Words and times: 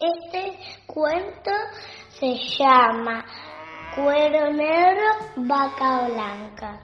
Este 0.00 0.58
cuento 0.86 1.50
se 2.08 2.34
llama 2.58 3.22
Cuero 3.94 4.50
Negro, 4.50 5.02
Vaca 5.36 6.08
Blanca. 6.08 6.80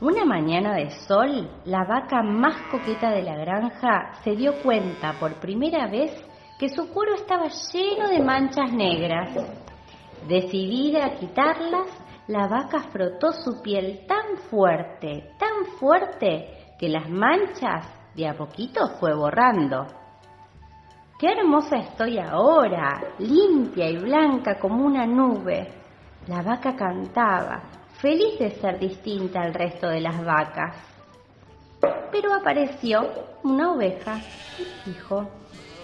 Una 0.00 0.24
mañana 0.24 0.74
de 0.74 0.90
sol, 1.06 1.48
la 1.64 1.84
vaca 1.84 2.24
más 2.24 2.60
coqueta 2.72 3.12
de 3.12 3.22
la 3.22 3.36
granja 3.36 4.14
se 4.24 4.34
dio 4.34 4.60
cuenta 4.64 5.12
por 5.20 5.34
primera 5.34 5.86
vez 5.86 6.10
que 6.58 6.68
su 6.68 6.92
cuero 6.92 7.14
estaba 7.14 7.46
lleno 7.72 8.08
de 8.08 8.20
manchas 8.20 8.72
negras. 8.72 9.30
Decidida 10.26 11.06
a 11.06 11.14
quitarlas, 11.14 11.86
la 12.26 12.48
vaca 12.48 12.80
frotó 12.90 13.30
su 13.30 13.62
piel 13.62 14.06
tan 14.08 14.38
fuerte, 14.50 15.34
tan 15.38 15.66
fuerte, 15.78 16.74
que 16.80 16.88
las 16.88 17.08
manchas 17.08 17.86
de 18.16 18.26
a 18.26 18.34
poquito 18.34 18.88
fue 18.98 19.14
borrando. 19.14 19.86
Qué 21.18 21.26
hermosa 21.32 21.78
estoy 21.78 22.16
ahora, 22.20 23.00
limpia 23.18 23.90
y 23.90 23.96
blanca 23.96 24.56
como 24.60 24.84
una 24.84 25.04
nube. 25.04 25.66
La 26.28 26.42
vaca 26.42 26.76
cantaba, 26.76 27.60
feliz 28.00 28.38
de 28.38 28.52
ser 28.52 28.78
distinta 28.78 29.40
al 29.40 29.52
resto 29.52 29.88
de 29.88 30.00
las 30.00 30.24
vacas. 30.24 30.76
Pero 32.12 32.32
apareció 32.32 33.00
una 33.42 33.72
oveja 33.72 34.20
y 34.60 34.90
dijo, 34.90 35.28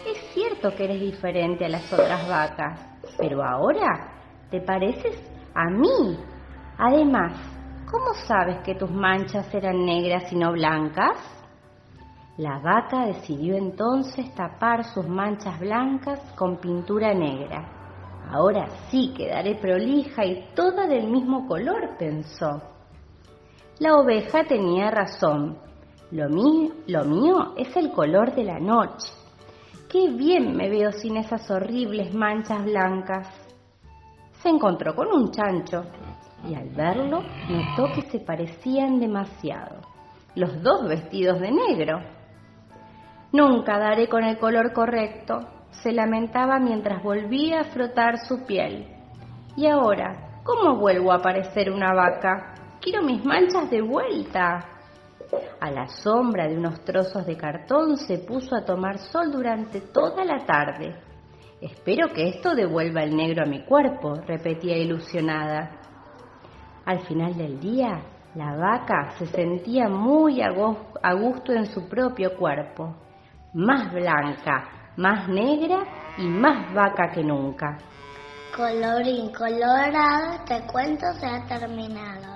es 0.07 0.19
cierto 0.33 0.73
que 0.77 0.85
eres 0.85 1.01
diferente 1.01 1.65
a 1.65 1.69
las 1.69 1.93
otras 1.93 2.29
vacas, 2.29 2.79
pero 3.19 3.43
ahora 3.43 4.13
te 4.53 4.61
pareces 4.61 5.21
a 5.53 5.69
mí. 5.69 6.17
Además, 6.79 7.33
¿cómo 7.91 8.15
sabes 8.29 8.59
que 8.59 8.77
tus 8.77 8.91
manchas 8.91 9.53
eran 9.53 9.85
negras 9.85 10.33
y 10.33 10.37
no 10.37 10.53
blancas? 10.53 11.19
La 12.37 12.59
vaca 12.59 13.07
decidió 13.07 13.55
entonces 13.55 14.35
tapar 14.35 14.85
sus 14.85 15.07
manchas 15.07 15.61
blancas 15.61 16.21
con 16.35 16.57
pintura 16.57 17.15
negra. 17.15 17.71
Ahora 18.29 18.69
sí 18.91 19.13
quedaré 19.17 19.55
prolija 19.55 20.25
y 20.25 20.49
toda 20.55 20.87
del 20.89 21.07
mismo 21.09 21.47
color, 21.47 21.97
pensó. 21.97 22.61
La 23.79 23.95
oveja 23.97 24.45
tenía 24.45 24.91
razón. 24.91 25.59
Lo 26.11 26.29
mío, 26.29 26.73
lo 26.89 27.05
mío 27.05 27.55
es 27.57 27.77
el 27.77 27.93
color 27.93 28.35
de 28.35 28.45
la 28.45 28.59
noche. 28.59 29.13
Qué 29.89 30.11
bien 30.11 30.57
me 30.57 30.69
veo 30.69 30.91
sin 30.91 31.17
esas 31.17 31.49
horribles 31.51 32.13
manchas 32.13 32.65
blancas. 32.65 33.29
Se 34.43 34.49
encontró 34.49 34.95
con 34.97 35.07
un 35.13 35.31
chancho 35.31 35.85
y 36.49 36.55
al 36.57 36.69
verlo 36.71 37.23
notó 37.49 37.93
que 37.95 38.03
se 38.11 38.19
parecían 38.19 38.99
demasiado, 38.99 39.81
los 40.35 40.63
dos 40.63 40.89
vestidos 40.89 41.41
de 41.41 41.53
negro. 41.53 42.01
Nunca 43.35 43.81
daré 43.81 44.09
con 44.09 44.23
el 44.23 44.39
color 44.39 44.73
correcto, 44.73 45.41
se 45.83 45.91
lamentaba 45.91 46.61
mientras 46.61 47.03
volvía 47.03 47.63
a 47.63 47.65
frotar 47.65 48.19
su 48.29 48.47
piel. 48.47 48.87
Y 49.57 49.67
ahora, 49.67 50.41
¿cómo 50.45 50.77
vuelvo 50.77 51.11
a 51.11 51.19
parecer 51.19 51.73
una 51.73 51.93
vaca? 51.93 52.55
Quiero 52.81 53.03
mis 53.03 53.25
manchas 53.25 53.69
de 53.69 53.81
vuelta. 53.81 54.65
A 55.61 55.69
la 55.73 55.89
sombra 55.89 56.47
de 56.47 56.57
unos 56.57 56.85
trozos 56.85 57.27
de 57.27 57.37
cartón 57.37 57.97
se 57.97 58.19
puso 58.19 58.55
a 58.55 58.65
tomar 58.65 58.99
sol 58.99 59.33
durante 59.33 59.81
toda 59.81 60.25
la 60.25 60.47
tarde. 60.47 60.95
Espero 61.61 62.13
que 62.15 62.29
esto 62.29 62.55
devuelva 62.55 63.03
el 63.03 63.17
negro 63.17 63.43
a 63.43 63.49
mi 63.49 63.65
cuerpo, 63.65 64.15
repetía 64.29 64.77
ilusionada. 64.77 65.81
Al 66.85 67.01
final 67.01 67.37
del 67.37 67.59
día, 67.59 68.01
la 68.37 68.55
vaca 68.55 69.11
se 69.19 69.27
sentía 69.27 69.89
muy 69.89 70.41
a 70.41 71.15
gusto 71.15 71.53
en 71.53 71.67
su 71.67 71.89
propio 71.89 72.37
cuerpo 72.37 72.95
más 73.55 73.93
blanca, 73.93 74.69
más 74.97 75.29
negra 75.29 75.79
y 76.17 76.29
más 76.29 76.73
vaca 76.75 77.11
que 77.13 77.23
nunca. 77.23 77.79
Colorín 78.55 79.33
colorado, 79.33 80.35
este 80.35 80.61
cuento 80.67 81.07
se 81.19 81.27
ha 81.27 81.45
terminado. 81.47 82.34